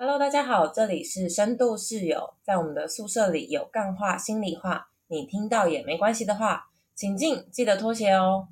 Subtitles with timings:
[0.00, 8.46] Hello，大家好，这里是深度室友，在我们的宿舍里有干话、心里话，你听到也没关系的话，请进，记得脱鞋哦。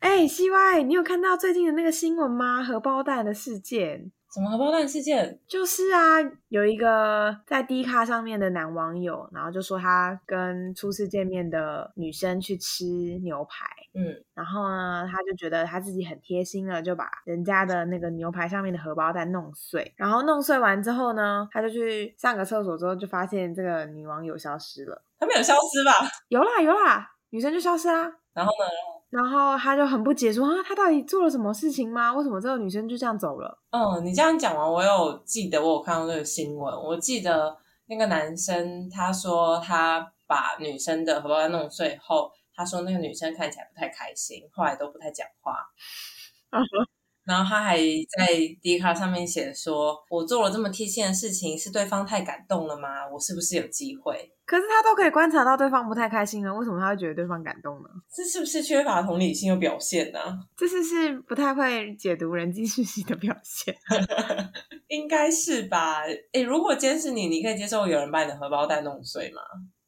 [0.00, 2.64] 哎西外你有看到最近的那个新闻吗？
[2.64, 4.10] 荷包蛋的事件。
[4.32, 5.38] 什么荷包蛋事件？
[5.46, 6.18] 就是啊，
[6.48, 12.84] 有一个在 D 卡上面的男网友，然后就说他跟初次见面的女生去吃
[13.22, 13.64] 牛排，
[13.96, 25.04] 嗯，然后呢，他就觉得他自己很贴心了，就把人家的那个牛排上面的荷包蛋弄碎，然后弄碎完之后呢，他就去上个厕所之后，就发现这个女网友消失了。
[25.18, 26.08] 她没有消失吧？
[26.28, 28.12] 有啦有啦，女生就消失啦。
[28.32, 28.68] 然后呢？
[29.10, 32.12] 然后他就很不解，说啊，他到底做了什么事情吗？
[32.12, 33.56] 为什么这个女生就这样走了？
[33.70, 36.74] 嗯，你这样讲完，我有记得我有看到这个新闻。
[36.74, 37.56] 我记得
[37.86, 45.56] 那个男生他说他把女生的荷包蛋弄碎后，他说那个女生看起来不太开心，后来都不太讲话。
[47.24, 48.26] 然后他还在
[48.60, 53.08] D 卡上面写说：“我做了这么贴心的事情，是对方太感动了吗？
[53.10, 57.88] 我是不是有机会？”可是他都可以观察到对方不太开心了，为什么他会觉得对方感动呢？
[58.14, 60.20] 这是不是缺乏同理心的表现呢？
[60.54, 63.74] 这是是不太会解读人际讯息的表现，
[64.88, 66.02] 应该是吧？
[66.34, 69.40] 哎，如果今天是你，你可以接受有人把你的荷包蛋弄碎吗？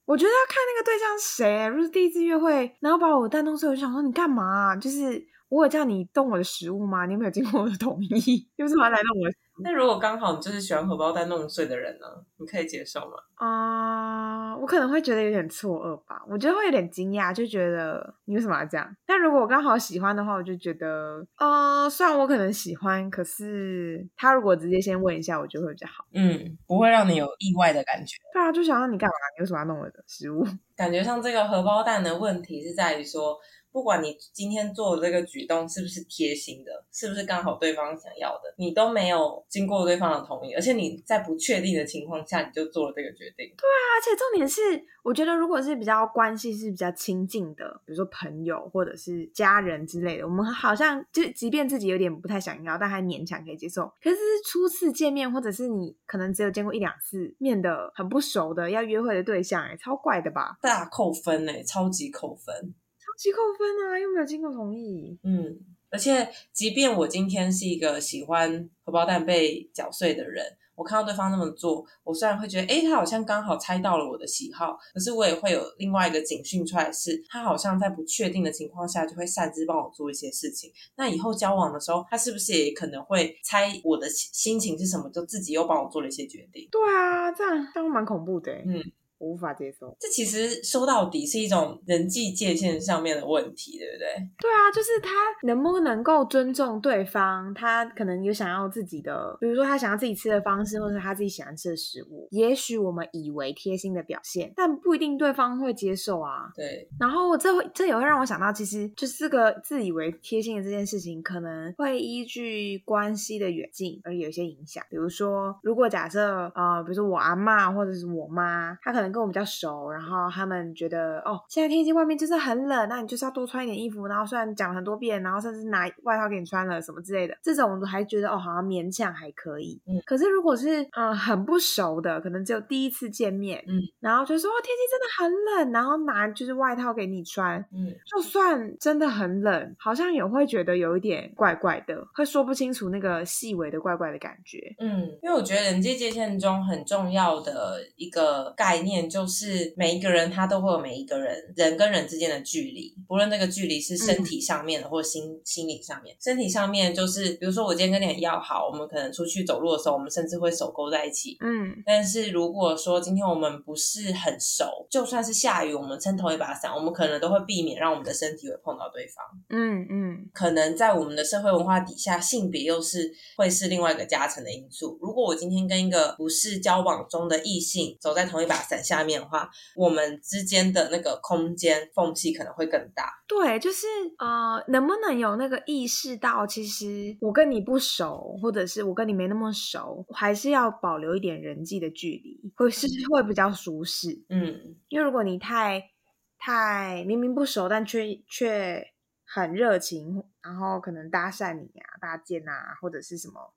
[0.06, 1.66] 我觉得要看那个对象是谁。
[1.66, 4.74] 如果是第一次约会，然后把我的蛋弄碎，我就想说你干嘛？
[4.74, 5.26] 就是。
[5.48, 7.06] 我有叫你动我的食物吗？
[7.06, 8.50] 你有没有经过我的同意？
[8.56, 9.28] 为什么要来弄我？
[9.62, 12.06] 那如果刚好你就是喜欢荷包蛋弄碎的人呢？
[12.38, 13.12] 你可以接受吗？
[13.36, 16.22] 啊，我可能会觉得有点错愕吧。
[16.28, 18.96] 我觉得会有点惊讶，就觉得你为什么要这样？
[19.06, 26.04] 但如果我刚好喜欢的话，我就觉得，呃，虽然我可能喜欢，可是他如果直接先问一下，我就会比较好。
[26.14, 28.16] 嗯，不会让你有意外的感觉。
[28.32, 29.14] 对啊，就想让你干嘛？
[29.36, 30.46] 你为什么要弄我的食物？
[30.76, 33.36] 感觉上这个荷包蛋的问题是在于说。
[33.76, 43.46] 不管你今天做的这个举动是不是贴心的，是不是刚好对方想要的，你都没有经过对方的同意，而且你在不确定的情况下你就做了这个决定。
[43.54, 44.62] 对啊，而且重点是，
[45.04, 53.92] 我觉得如果是比较关系是比较亲近的，比如说朋友或者是家人之类的，我们好像就即便自己有点不太想要，但还勉强可以接受。
[54.02, 54.16] 可是
[54.50, 60.56] 初次见面，或者是你可能只有见过一两次面的很不熟的要约会的对象，哎，超怪的吧？
[60.62, 62.74] 大扣分哎，超级扣分。
[63.16, 63.98] 几扣分啊？
[63.98, 65.18] 又没有经过同意。
[65.22, 65.56] 嗯，
[65.90, 70.44] 而且即便我今天是一个喜欢荷包蛋被搅碎的人，
[70.74, 80.70] 我看到对方那么做，我虽然会觉得，哎，他好像刚好猜到了我的喜好，可是我也会有另外一个警讯出来，是他好像在不确定的情况下就会擅自帮我做一些事情。
[80.96, 86.68] 那以后交往的时候，他是不是也可能会猜我的心情是什么，就自己又帮我做了一些决定？
[86.70, 88.52] 对啊，这样这样蛮恐怖的。
[88.52, 88.82] 嗯。
[89.18, 94.06] 我无法接受，这其实说到底是一种人际界限上面的问题，对不对？
[94.38, 95.10] 对啊，就是他
[95.46, 102.28] 能不能够尊重对方，他可能有想要自己的，比如说他想要自己吃的方式，或者他自己喜欢吃的食物。
[102.30, 106.52] 也许我们以为贴心的表现，但不一定对方会接受啊。
[106.54, 106.88] 对。
[107.00, 114.84] 然后这会这也会让我想到，其实就是这个自以为贴心的这件事情，可能会依据关系的远近而有一些影响。
[114.88, 119.06] 比如说，如果假设呃，比如说我阿妈或者是我妈，她可能。
[119.16, 124.06] 跟我比较熟，然后他们觉得哦，现在天气外面就是很冷，那你就是要多穿一点衣服。
[124.06, 129.80] 然后虽然讲了很多遍，然后甚至拿外套给你穿了什么之类的，这种我还觉得哦，好像勉强还可以。
[129.86, 144.74] 嗯，可是如果是嗯很不熟的，可能只有第一次见面，嗯，然后就说哦天气真的很冷，然后拿就是外套给你穿，嗯，就算真的很冷，好像也会觉得有一点怪怪的，会说不清楚那个细微的怪怪的感觉。
[144.78, 148.96] 嗯，因为我觉得人际界限中很重要的一个概念。
[149.08, 156.16] 就是每一个人他都会有每一个人人跟人之间的距离，不论那个距离是身体上面的或心心理上面。
[156.20, 161.36] 身体上面就是，比如说我今天跟你很要好，我们可能出去走路的时候，我们甚至会手勾在一起。
[161.40, 169.24] 嗯，但是如果说今天我们不是很熟，就算是下雨，我们撑同一把伞，我们可能都会避免让我们的身体会碰到对方。
[169.50, 174.96] 嗯嗯，可能在我们的社会文化底下，性别又是会是另外一个加成的因素。
[175.02, 178.76] 如果我今天跟一个不是交往中的异性走在同一把伞。
[178.86, 183.10] 下面的话，我们之间的那个空间缝隙可能会更大。
[183.26, 183.84] 对，就是
[184.18, 194.08] 呃，能不能有那个意识到，其实我跟你不熟，或者是我跟你没那么熟，还是要保留一点人际的距离，会是会比较舒适。
[194.28, 194.55] 嗯，
[194.88, 195.90] 因为如果你太
[196.38, 198.92] 太明明不熟，但却却
[199.24, 203.54] 很热情，然后可能搭讪你啊、搭肩啊，或者是什么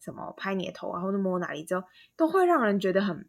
[0.00, 1.86] 什么拍你的头啊，或者摸哪里之后，
[2.16, 3.28] 都会让人觉得很。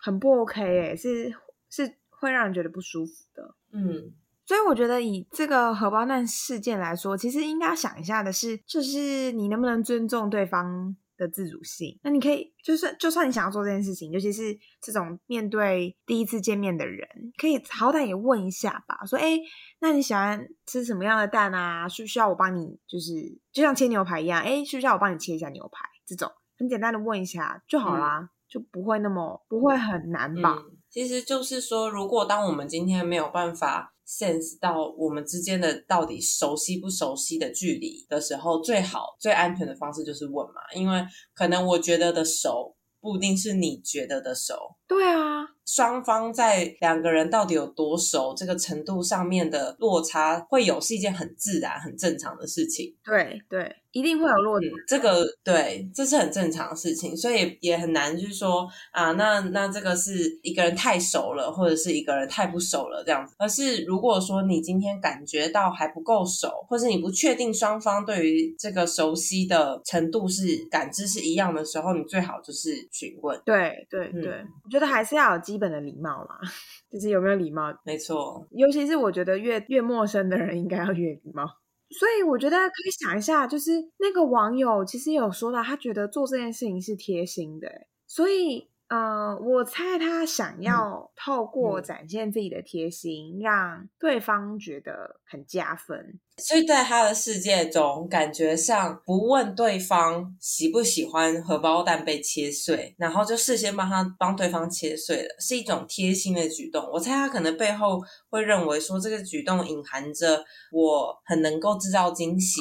[0.00, 1.34] 很不 OK 哎，是
[1.70, 3.54] 是会让人觉得不舒服的。
[3.72, 4.12] 嗯，
[4.44, 11.98] 所以我觉得以这个荷包蛋事件来说，其实应该想一下的是，就是你能不能尊重对方的自主性？
[12.02, 19.38] 那你可以，就算就算你想要做这件事情，尤其是这种面对第一次见面的人，可以好歹也问一下吧，说，哎，
[19.80, 21.88] 那你喜欢吃什么样的蛋啊？
[21.88, 22.78] 需不需要我帮你？
[22.86, 23.12] 就是
[23.52, 25.84] 就像切牛排一样，哎，需不需要我帮你切一下牛排？
[26.06, 30.58] 这种很简单的问一下就好啦，就不会那么不会很难吧？
[30.90, 33.93] 其实就是说，如果当我们今天没有办法。
[34.06, 41.04] Sense 到我们之间的到底熟悉不熟悉的距离的时候，最好最安全的方式就是问嘛，因为
[41.34, 44.54] 可能我觉得的熟不一定是你觉得的熟。
[44.86, 52.96] 对啊，双方在两个人到底有多熟这个程度上面的落差会有，是一件很自然、很正常的事情。
[53.04, 53.76] 对对。
[53.94, 60.12] 一定会有落点，这个对，这是很正常的事情，所以也很难，就是说啊，那那这个是
[60.42, 63.36] 一个人太熟了，或者是一个人太不熟了这样子。
[63.38, 73.40] 而是如果说你今天感觉到还不够熟，或是你不确定双方对于这个熟悉的程度是感知是一样的时候，你最好就是询问。
[73.44, 76.40] 对对对，我觉得还是要有基本的礼貌啦，
[76.90, 77.72] 就是有没有礼貌？
[77.84, 81.44] 没错，尤其是我觉得越越陌生的人应该要越礼貌。
[81.90, 88.68] 所以我觉得可以想一下，就是那个网友其实有说到，他觉得做这件事情是贴心的，所以。
[88.88, 96.20] 呃，我猜他想要透过展现自己的贴心，让对方觉得很加分。
[96.36, 106.84] 所以在他的世界中，感觉上不问对方喜不喜欢荷包蛋被切碎，然后就事先帮他帮对方切碎了，是一种贴心的举动。
[106.92, 112.60] 我猜他可能背后会认为说，这个举动隐含着我很能够制造惊喜。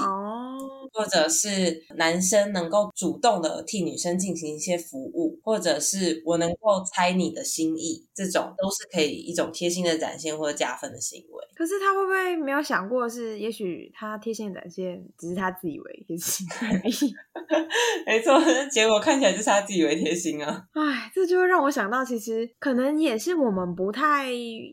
[0.95, 11.43] 或者是男生能够主动的替女生进行一些服务，或者是我能够猜你的心意，这种都是可以一种贴心的展现或者加分的行为。
[11.55, 13.62] 可是他会不会没有想过是，也许
[13.93, 17.13] 他贴心的展现只是他自以为贴心 而已？
[18.05, 18.39] 没错，
[18.69, 20.67] 结果看起来就是他自以为贴心啊！
[20.73, 24.29] 哎，这就会让我想到，其实可能也是我们不太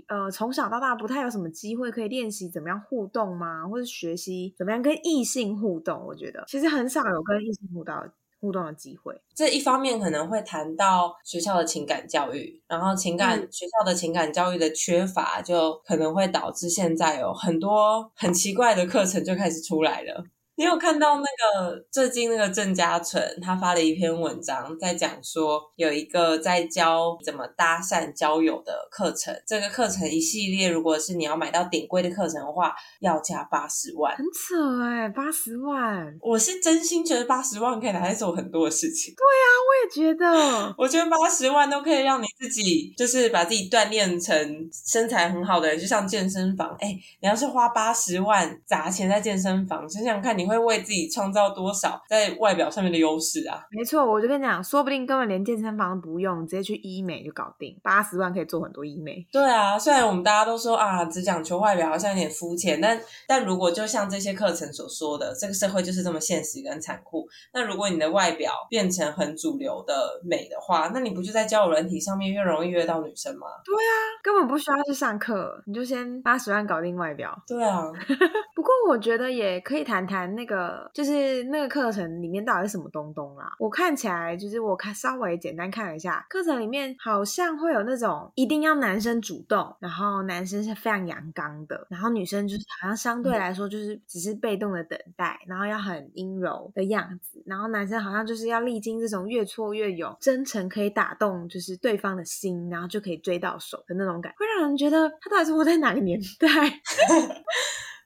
[0.09, 3.67] 呃从小到大不太有什么机会可以练习怎么样互动嘛？
[3.69, 6.05] 或者学习怎么样跟异性互动？
[6.07, 7.95] 我觉得其实很少有跟异性互动
[8.41, 9.21] 互动的机会。
[9.35, 20.25] 这一方面可能会谈到学校的情感教育，然后情感学校的情感教育的缺乏，就可能会导致现在有很多很奇怪的课程就开始出来了。
[20.61, 29.35] 你有看到那个最近那个郑嘉纯，他发了一篇文章，在讲说有一个在教怎么搭讪交友的课程。
[29.47, 36.15] 这个课程一系列，如果是你要买到顶贵的课程的话，要加八十万，很扯哎，八十万！
[36.21, 39.15] 我是真心觉得八十万可以拿来做很多的事情。
[39.15, 46.77] 对啊，我也觉得， 我觉得八十万都可以让你自己就是把自己锻炼成身材很好的人，就像健身房。
[46.81, 50.50] 哎，你要是花八十万砸钱在健身房，想想看你。
[50.51, 53.65] 会为自己创造多少在外表上面的优势啊？
[53.71, 59.25] 没错，我就跟你讲，说不定根本连健身房都不用，直接去医美就搞定，八十万可以做很多医美。
[59.33, 67.27] 对啊，虽然我们大家都说啊，只讲求外表好像有点肤浅，但但如果就像这些课程所说的，这个社会就是这么现实跟残酷。
[67.53, 73.47] 那如果你的外表变成很主流的美的话，那你不就在交友软体上面越容易约到女生吗？
[73.65, 73.93] 对啊，
[74.23, 77.37] 根本不需要去上课，你就先八十万搞定外表。
[77.47, 77.91] 对啊，
[78.55, 80.35] 不过我觉得也可以谈谈。
[80.41, 83.55] 那个就是那个课程里面到底是什么东东啦？
[83.59, 106.49] 我看起来就是我看稍微简单看了一下，课程里面好像会有那种一定要男生主动，然后男生是非常阳刚的，然后女生就是好像相对来说就是只是被动的等待，然后要很阴柔的样子，然后男生好像就是要历经这种越挫越勇，真诚可以打动就是对方的心，然后就可以追到手的那种感，会让人觉得他到底是活在哪个年代？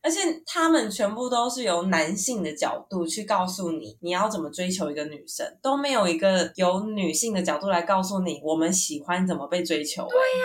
[0.04, 10.06] 而且他们全部都是由男性的角度去告诉你你要怎么追求一个女生，都没有一个由女性的角度来告诉你我们喜欢怎么被追求。
[10.06, 10.44] 对呀。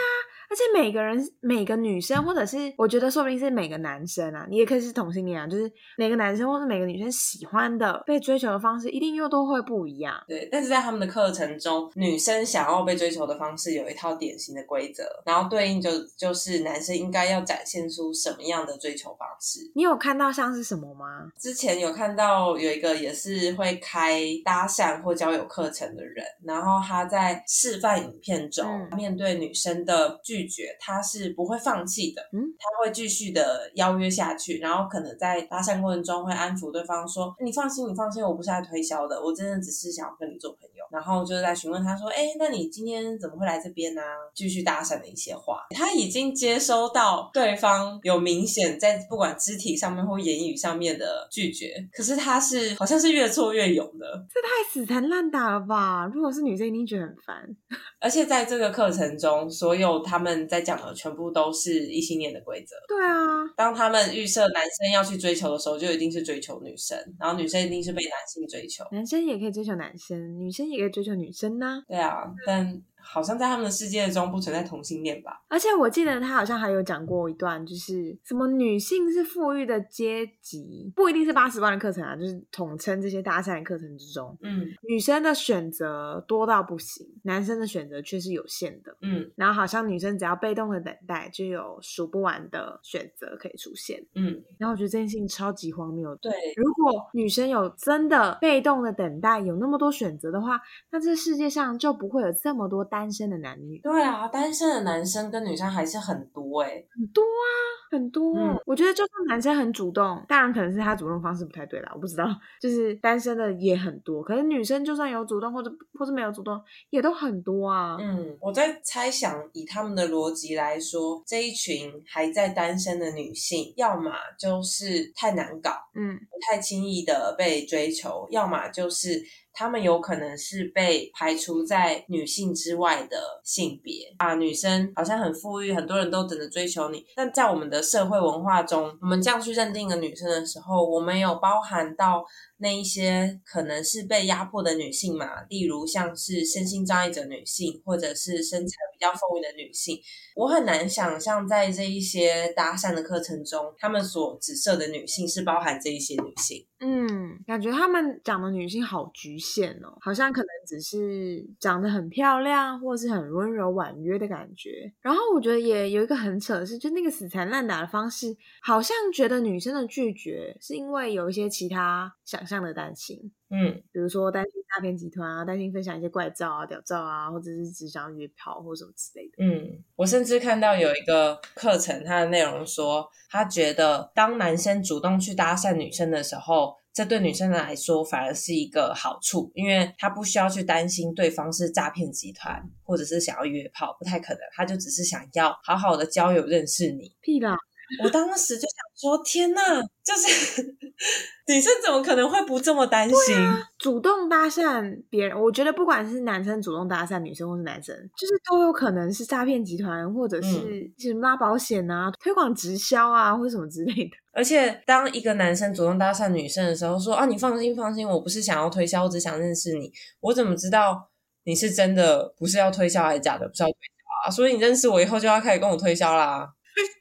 [0.50, 10.16] 而且每个人、每个女生，或者是我觉得说不定是每个男生啊，你也可以是同性恋啊，就是每个男生或是每个女生喜欢的被追求的方式，一定又都会不一样。
[10.28, 19.60] 对，但是在他们的课程中，女生想要被追求的方式有一套典型的规则，然后对应就就是男生应该要展现出什么样的追求方式。
[19.76, 21.32] 你有看到像是什么吗？
[21.38, 30.39] 之前有看到有一个也是会开搭讪或交友课程的人，然后他在示范影片中面对女生的拒。
[30.40, 44.02] 拒绝他是不会放弃的，嗯，他会继续的邀约下去，然后可能在搭讪过程中会安抚对方说：“你放心，你放心，我不是来推销的，我真的只是想要跟你做朋友。”然后就是在询问他说：“哎，那你今天怎么会来这边呢？”
[44.34, 56.10] 继续搭讪的一些话，他已经接收到对方有明显在不管肢体上面或言语上面的拒绝，可是他是好像是越挫越勇的，这太死缠烂打了吧？
[56.14, 57.58] 如果是女生，一定觉得很烦。
[58.00, 62.76] 而且在这个课程中，所有他们在讲的全部都是异性恋的规则。
[62.88, 68.86] 对啊，当他们预设男生要去追求的时候，就一定是追求女生，然后女生一定是被男性追求。
[68.92, 71.84] 男生也可以追求男生，女生也也追求女生呢。
[71.88, 72.82] 对啊，但。
[73.12, 75.44] 好像在他们的世界中不存在同性恋吧？
[75.48, 96.16] 而且我记得他好像还有讲过一段，就是什么女性是富裕的阶级，不一定是八十万的课程啊，就是统称这些搭讪的课程之中，嗯，女生的选择多到不行，男生的选择却是有限的，嗯，然后好像女生只要被动的等待，就有数不完的选择可以出现，嗯，然后我觉得这件事情超级荒谬。
[96.18, 100.62] 对，如果女生有真的被动的等待，有那么多选择的话，
[100.92, 102.99] 那这世界上就不会有这么多单。
[103.00, 107.48] 单身的男女，对啊，单身的男生跟女生还是很多哎，很多啊，
[107.90, 108.36] 很多。
[108.66, 112.26] 我觉得就算男生很主动，当然可能是他主动方式不太对啦，我不知道。
[112.60, 117.96] 就是单身的也很多，可是女生就算有主动或者或是没有主动，也都很多啊。
[117.98, 129.24] 嗯，我在猜想，以他们的逻辑来说，这一群还在单身的女性，要么就是太难搞，嗯，不太轻易的被追求，要么就是。
[129.60, 137.06] 他们有可能是被排除在女性之外的性别啊，女生好像很富裕，很多人都等着追求你。
[137.14, 142.24] 但在我们的社会文化中，我们这样去认定一个女生的时候，我们有包含到。
[142.60, 150.00] 那一些可能是被压迫的女性嘛，例如像是身心障碍者女性，或者是身材比较丰腴的女性，
[150.36, 156.66] 我很难想象在这一些搭讪的课程中，他们所指涉的女性是包含这一些女性。
[156.82, 164.94] 嗯，感觉他们讲的女性好局限哦，好像可能只是长得很漂亮，或是很温柔婉约的感觉。
[165.02, 172.50] 然后我觉得也有一个很扯的是，就那个死缠烂打的方式，好像觉得女生的拒绝是因为有一些其他想。
[172.50, 179.34] 象的担心，嗯，比如说担心诈骗集团啊，担心分享一些怪照啊、屌照啊，或者是只想约炮或什么之类的。
[179.38, 197.16] 嗯，我甚至看到有一个课程，它的内容说，他觉得当男生主动去搭讪女生的时候，这对女生来说反而是一个好处，因为他不需要去担心对方是诈骗集团，或者是想要约炮，不太可能，他就只是想要好好的交友认识你。
[197.22, 197.56] 屁啦！
[198.04, 199.62] 我当时就想说，天呐，
[200.04, 200.62] 就是
[201.48, 203.36] 女生怎么可能会不这么担心？
[203.78, 214.12] 主动搭讪别人，我觉得不管是男生主动搭讪女生，或是男生，就是都有可能是诈骗集团，或者是是拉保险啊、推广直销啊，或什么之类的。
[214.32, 219.92] 而且，当一个男生主动搭讪女生的时候，说啊，你放心放心，我不是想要推销，我只想认识你。
[220.20, 221.10] 我怎么知道
[221.44, 223.48] 你是真的不是要推销还是假的？
[223.48, 224.32] 不是要推销啊？
[224.32, 226.48] 所以你认识我以后就要开始跟我推销啦。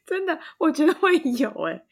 [0.05, 1.83] 真的，我觉得会有哎，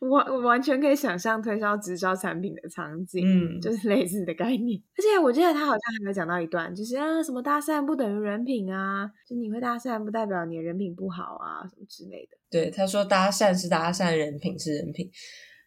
[0.00, 4.80] 我我完全可以想象推销直销产品的场景，嗯，就是类似的概念。
[4.96, 12.36] 而且我记得他好像还有讲到一段，就是啊，什么搭讪不等于人品啊，就你会搭讪不代表你的人品不好啊，什么之类的。
[12.50, 15.10] 对，他说搭讪是搭讪，人品是人品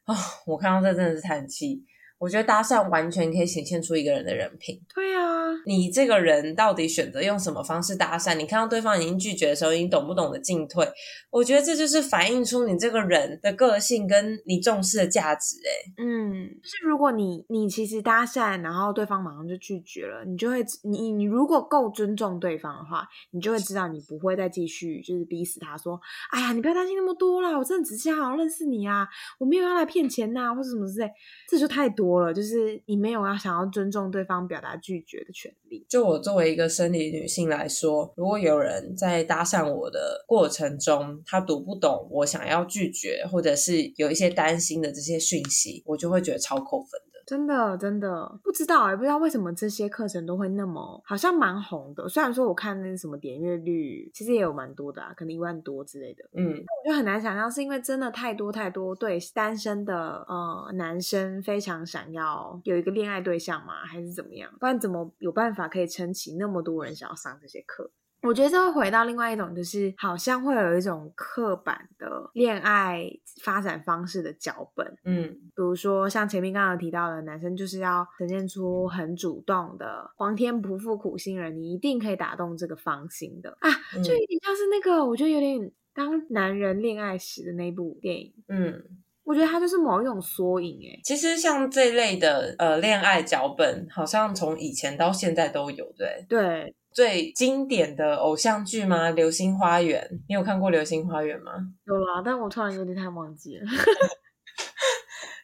[0.05, 0.15] 啊，
[0.47, 1.85] 我看到这真的是叹气。
[2.19, 4.79] 我觉得搭讪完全可以显现出一个人的人品。
[4.93, 5.23] 对啊，
[5.65, 8.35] 你这个人到底选择用什么方式搭讪？
[8.35, 10.85] 你看到对方已经拒绝的时候，你懂不懂得进退？
[11.31, 15.55] 我觉得这就是反映出你这个人的个性跟你重视的价值。
[15.65, 25.97] 哎，嗯，就是如果你你其实搭讪，然后对方马上就拒绝了，你就会你你如果够尊重对方的话，你就会知道你不会再继续就是逼死他说，
[26.31, 29.07] 哎呀，你不要担心那么多啦，我真的只是想好好认识你啊，
[29.37, 31.09] 我没有要来骗钱呐，或者什么之类，
[31.47, 32.08] 这就太多。
[32.09, 35.85] 多了，就是你没有要想要尊重对方表达拒绝的权利。
[35.87, 46.99] 就我作为一个生理女性来说，如果有人在搭讪我的过程中，他读不懂我想要拒绝，或者是有一些担心的这些讯息，我就会觉得超扣分。
[47.29, 52.09] 真的真的不知道也不知道为什么这些课程都会那么好像蛮红的。
[52.09, 56.27] 虽然说我看那什么点阅率，其实也有蛮多的啊，可能一万多之类的。
[56.33, 63.85] 嗯，我就很难想象，是因为真的太多太多对单身的呃男生非常想要有一个恋爱对象吗？
[63.85, 64.51] 还是怎么样？
[64.59, 67.91] 不然怎么有办法可以撑起那么多人想要上这些课？
[68.21, 73.09] 我觉得这会回到另外一种，就是好像会有一种刻板的恋爱
[73.41, 83.69] 发展方式的脚本，嗯，比如说像前面刚刚提到的，男生就是要呈现出很主动的皇天不负苦心人，你一定可以打动这个芳心的啊，
[84.03, 88.83] 就有点像是那个，我觉得有点当男人恋爱时的那部电影，嗯。
[89.25, 90.99] 我觉得它就是某一种缩影哎。
[91.03, 96.25] 其实像这类的呃恋爱脚本，好像从以前到现在都有，对。
[96.27, 99.09] 对，最经典的偶像剧吗？
[99.13, 101.53] 《流星花园》，你有看过《流星花园》吗？
[101.87, 103.63] 有啦，但我突然有点太忘记了。《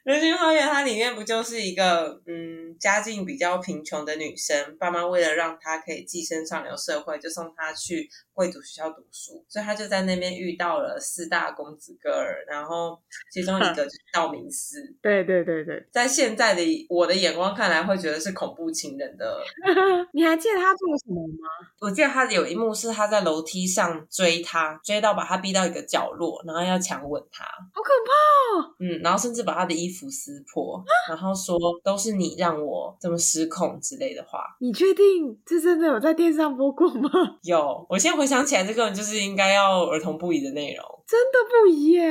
[0.04, 13.00] 流星花园》它里面不就是一个嗯家境比较贫穷的女生，爸妈为了让她可以跻身上流社会，就送她去贵族学校读书，所以他就在那边遇到了四大公子哥儿，然后
[13.32, 14.78] 其中一个就是道明寺。
[15.02, 19.42] 对对对对，在现在的我的眼光看来，会觉得是恐怖情人的。
[20.14, 21.48] 你还记得他做了什么吗？
[21.80, 27.46] 我记得他有一幕是他在楼梯上追他，追到把他逼到一个角落，然后要强吻他。
[27.46, 28.12] 好可怕
[28.60, 28.76] 哦！
[28.80, 34.44] 嗯，然后甚至把他的衣服撕破，然后说都是你让我这么失控之类的话。
[34.60, 37.10] 你确定这真的有在电视上播过吗？
[37.44, 40.84] 有，我现在回想起来，这个就是应该要儿童不宜的内容。
[41.06, 42.02] 真的不宜耶！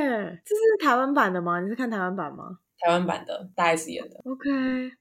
[0.45, 1.59] 这是台湾版的吗？
[1.59, 4.49] 你是看台湾版吗台湾版的大 S 演的，？OK，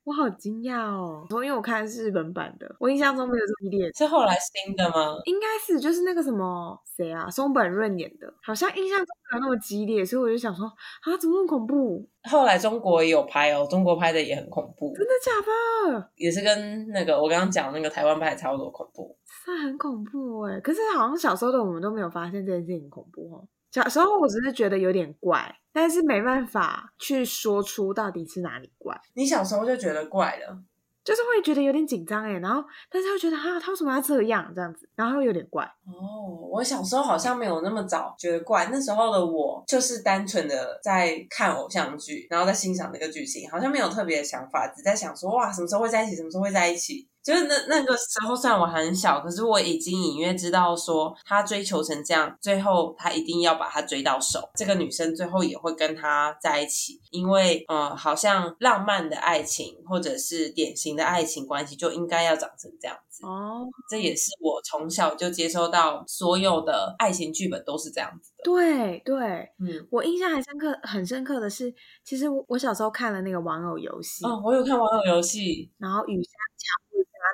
[0.04, 3.92] 我好惊讶哦，因为我看是日本版的，我印象中没有这么激烈。
[3.92, 5.20] 是后来新的吗？
[5.26, 12.08] 应该是就是那个什么谁啊，松本润演的，好像印象中没有那么激烈，所以我就想说啊，怎么那么恐怖？
[12.22, 16.10] 后来中国也有拍哦，中国拍的也很恐怖，真的假的？
[16.16, 19.14] 也是跟那个我刚刚讲的那个台湾拍的差不多恐怖。
[19.26, 20.58] 是很恐怖哎！
[20.60, 23.46] 可是好像小时候的我们都没有发现这件事情很恐怖哦。
[23.74, 30.56] 小时候我只是觉得有点怪，但是没办法去说出到底是哪里怪，你小时候就觉得怪了，
[31.02, 35.64] 就是会觉得有点紧张哎，然后但是又觉得哈，他为什么要这样这样子，然后又有点怪。
[35.88, 47.08] 哦，我小时候好像没有那么早觉得怪，那时候的我就是单纯的在看偶像剧，然后在欣赏那个剧情，好像没有特别的想法，只在想说哇，什么时候会在一起，什么时候会在一起。
[47.24, 54.50] 就是那那个时候，虽然我很小，可是我已经隐约知道说，他追求成这样，最后他一定要把他追到手。
[54.54, 63.24] 这个女生最后也会跟他在一起，因为呃，好像浪漫的爱情或者是典型的爱情关系就应该要长成这样子。
[63.24, 68.44] 哦，这也是我从小就接收到所有的爱情剧本都是这样子的。
[68.44, 76.83] 对对，嗯，我印象还深刻，很深刻的是，其实我我小时候看了那个玩偶游戏，哦，我有看玩偶游戏，然后雨山强入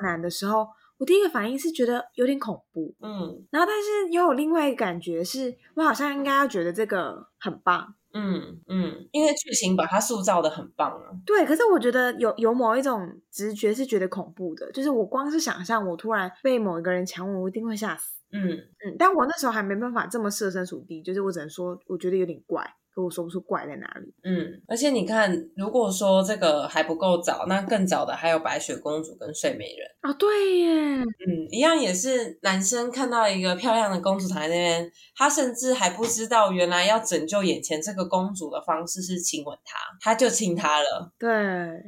[0.00, 0.66] 渣男的时候，
[0.98, 7.94] 我第一个反应是觉得有点恐怖，嗯然后但是又有另外一个感觉是，我好像应该要觉得这个很棒。
[8.12, 11.14] 嗯嗯，因为剧情把它塑造的很棒啊。
[11.24, 18.20] 对，可是我觉得有有某一种直觉是觉得恐怖的，就是我光是想象我突然被某一个人强吻，我一定会吓死。
[18.32, 22.68] 嗯，嗯，但我那时候还没办法这么设身处地，就是我只能说我觉得有点怪，
[23.00, 24.12] 可我说不出怪在哪里。
[24.22, 29.88] 嗯，而且你看，如果说这个还不够早，那更早的还有白雪公主跟睡美人。
[30.02, 41.12] 哦，对耶，嗯，一样也是男生看到一个漂亮的公主躺在那边，他甚至还不知道原来要拯救眼前这个公主的方式是亲吻她，他就亲她了。
[41.18, 41.28] 对，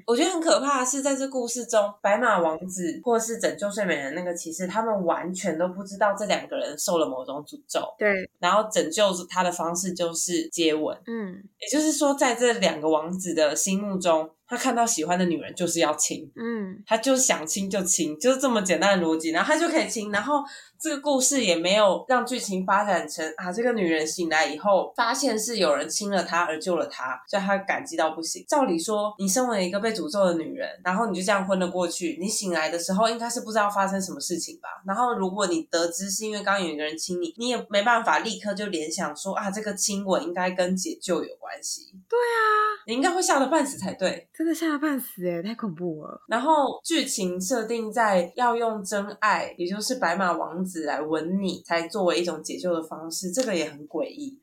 [0.07, 10.97] 我觉得很可怕的是，在这故事中，白马王子或是拯救睡美人那个骑士，他们完全都不知道这两个人受了某种诅咒，对，然后拯救他的方式就是接吻。
[11.07, 11.43] 嗯。
[11.59, 20.13] 也就是说，在这两个王子的心目中，他看到喜欢的女人就是要亲，嗯，他就想亲就亲，就是这么简单的逻辑，然后他就可以亲。
[20.13, 20.45] 然后
[20.79, 28.45] 这个故事也没有让剧情发展成啊，这个女人醒来以后发现是有人亲了她而救了她，所以她感激到不行。
[28.47, 34.69] 照理说，你身为一个被诅咒的女人，然后你就这样昏了过去，你醒来的时候应该是不知道发生什么事情吧？
[34.87, 41.95] 然后如果你得知是因为刚刚有一个人亲你，你也没办法立刻就联想说啊，这个亲吻应该跟解救有关系。
[42.07, 44.29] 对啊，你应该会吓得半死才对。
[44.43, 46.21] 真的吓得半死哎，太恐怖了。
[46.27, 54.37] 然后剧情设定在要用真爱，也就是白马王子来吻你，才作为一种解救的方式，这个也很诡异，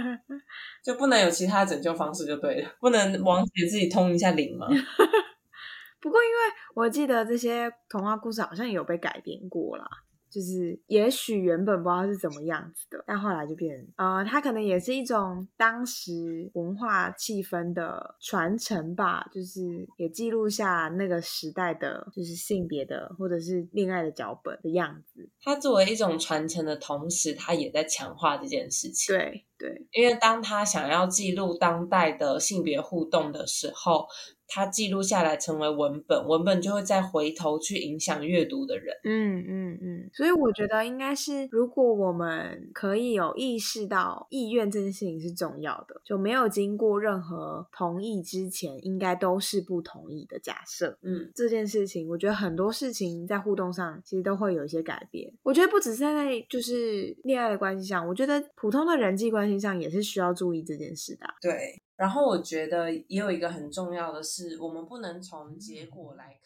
[0.82, 4.68] 就不能有其他拯救方式就对了，不能王子自己通一下灵吗？
[6.00, 6.36] 不过，因为
[6.74, 9.86] 我记得这些童话故事好像有被改编过啦，
[10.30, 25.28] 就是也许原本不知道是怎么样子的，但后来就变，呃，它可能也是一种当时文化气氛的传承吧，就是也记录下那个时代的，就是性别的或者是恋爱的脚本的样子。
[25.42, 29.14] 它作为一种传承的同时，它也在强化这件事情。
[29.14, 34.06] 对对，因为当他想要记录当代的性别互动的时候，
[34.48, 38.94] 他记录下来成为文本，文本就会再回头去影响阅读的人。
[39.04, 50.98] 嗯嗯嗯，所以我觉得应该是，如果我们可以有意识到意愿这件事情是重要的，就没有经过任何同意之前，应该都是不同意的假设。
[51.02, 55.32] 嗯，这件事情，我觉得很多事情在互动上其实都会有一些改变。
[55.42, 61.34] 我觉得不只是在就是恋爱的关系上，我觉得普通的人际关系上也是需要注意这件事的啊。
[61.40, 61.82] 对。
[61.96, 66.38] 然后我觉得也有一个很重要的是，我们不能从结果来